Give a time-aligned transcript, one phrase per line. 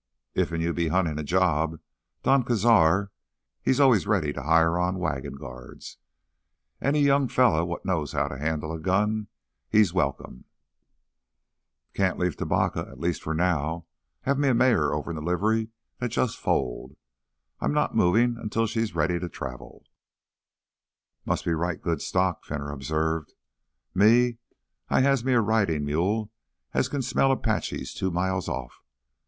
[0.33, 3.11] "Iffen you be huntin' a job—Don Cazar,
[3.61, 5.99] he's always ready to hire on wagon guards.
[6.81, 9.27] Any young feller what knows how to handle a gun,
[9.69, 10.45] he's welcome—"
[11.93, 13.85] "Can't leave Tubacca, at least for now.
[14.23, 15.69] Have me a mare over in the livery
[15.99, 16.95] that just foaled.
[17.59, 19.85] I'm not movin' until she's ready to travel—"
[21.25, 23.33] "Must be right good stock," Fenner observed.
[23.93, 24.39] "Me,
[24.89, 26.31] I has me a ridin' mule
[26.73, 28.81] as kin smell Apaches two miles off.